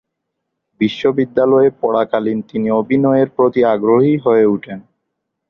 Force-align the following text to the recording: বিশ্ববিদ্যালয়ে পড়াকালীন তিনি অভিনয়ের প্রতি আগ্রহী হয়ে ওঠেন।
বিশ্ববিদ্যালয়ে 0.81 1.69
পড়াকালীন 1.81 2.39
তিনি 2.41 2.67
অভিনয়ের 2.71 3.29
প্রতি 3.29 3.61
আগ্রহী 3.65 4.13
হয়ে 4.17 4.45
ওঠেন। 4.45 4.79